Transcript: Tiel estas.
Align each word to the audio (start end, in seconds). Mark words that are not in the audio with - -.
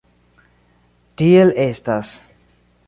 Tiel 1.21 1.55
estas. 1.67 2.15